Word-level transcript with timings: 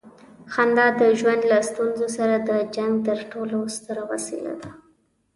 خندا 0.53 0.87
د 0.99 1.01
ژوند 1.19 1.41
له 1.51 1.57
ستونزو 1.69 2.07
سره 2.17 2.35
د 2.49 2.51
جنګ 2.75 2.93
تر 3.07 3.19
ټولو 3.31 3.57
ستره 3.75 4.03
وسیله 4.11 4.53
ده. 4.61 4.69